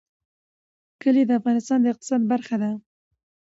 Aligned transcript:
کلي 1.01 1.23
د 1.27 1.31
افغانستان 1.39 1.77
د 1.81 1.85
اقتصاد 1.93 2.21
برخه 2.31 2.55
ده. 2.61 2.71